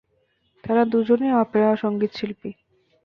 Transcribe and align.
তারা 0.63 0.83
দুজনেই 0.85 1.33
অপেরা 1.43 1.69
সঙ্গীতশিল্পী। 1.75 2.51